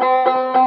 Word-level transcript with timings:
Música 0.00 0.63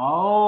Oh. 0.00 0.47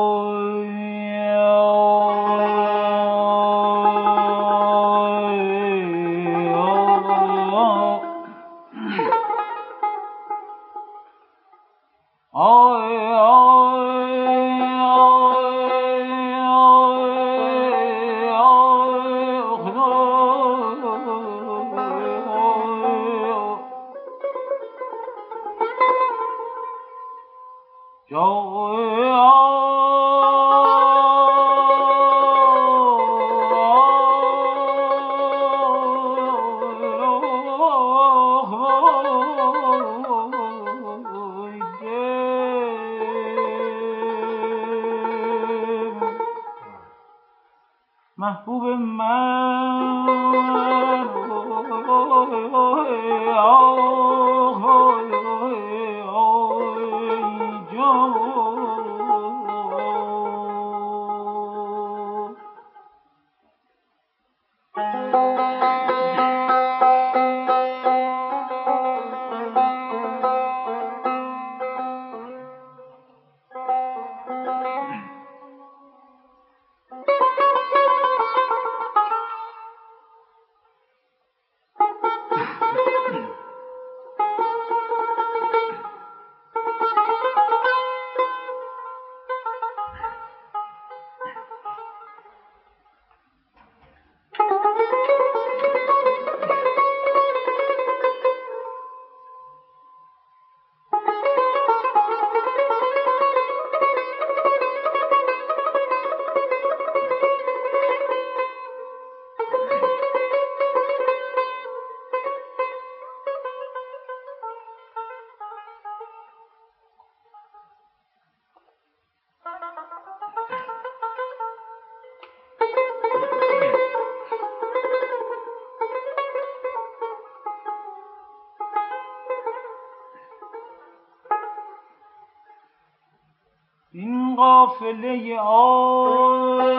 قافله 134.61 135.41
عمر 135.41 136.70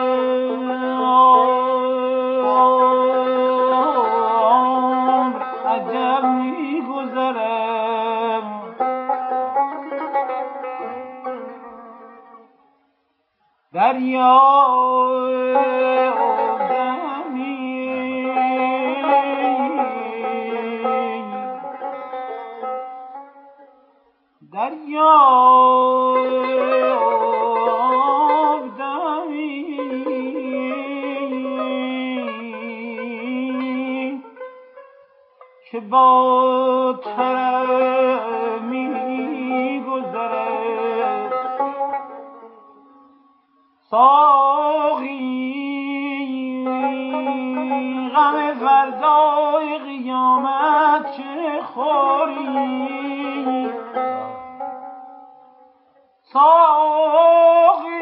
ساقی 56.32 57.92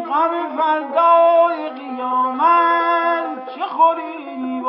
غم 0.00 0.56
فردای 0.56 1.68
قیامت 1.68 3.54
چه 3.54 3.62
خوری 3.66 4.60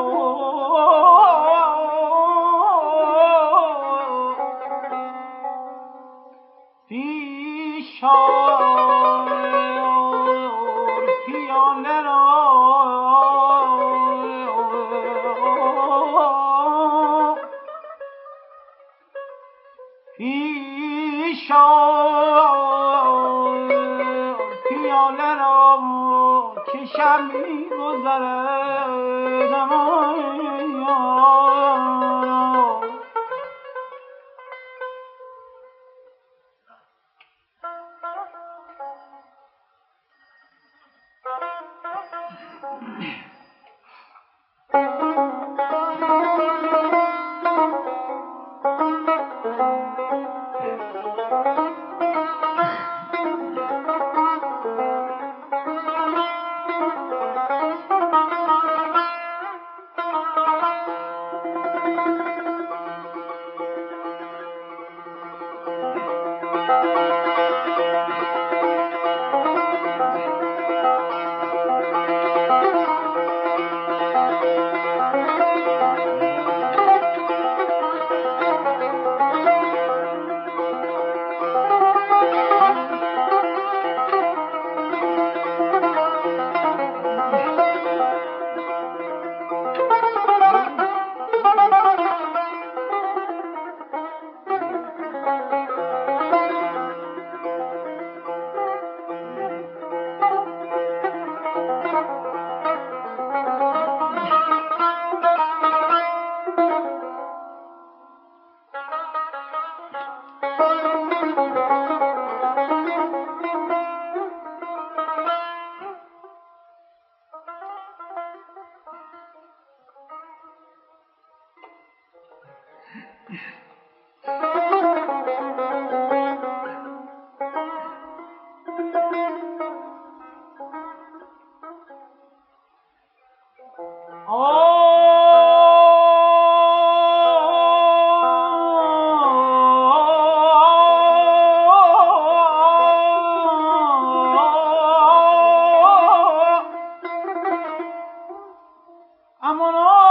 I'm 149.42 149.62
on 149.62 149.74
all 149.74 150.09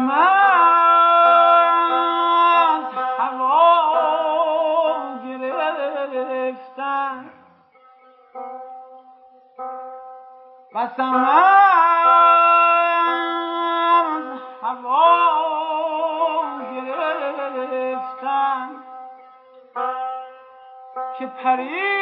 هوا 3.20 3.90
گرفتن. 6.14 7.30
بسم 10.76 11.16
از 11.16 11.34
هوا 14.64 15.30
گرفتن. 17.56 18.70
که 21.20 21.28
پرید 21.28 21.99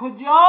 کجا 0.00 0.40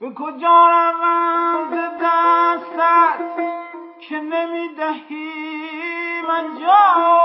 به 0.00 0.10
کجا 0.14 0.66
روم 0.66 1.70
ز 1.70 1.74
دستت 2.02 3.20
که 4.00 4.20
نمی‌دهی 4.20 5.32
من 6.28 6.44
جالی 6.60 7.17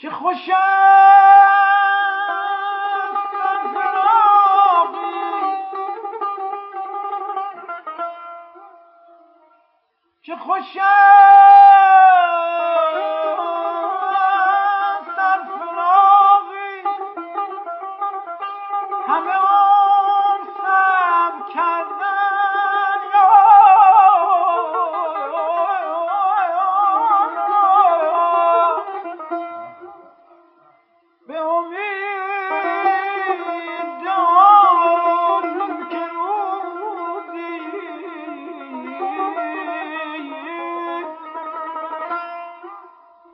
چه 0.00 0.10
خوش 0.10 0.50
چه 10.22 10.36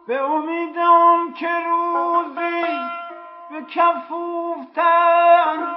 به 0.07 0.23
امید 0.23 0.79
آن 0.79 1.33
که 1.33 1.49
روزی 1.49 2.79
به 3.51 3.63
کفوفتن 3.63 4.77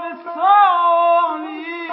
به 0.01 0.15
سالی 0.23 1.88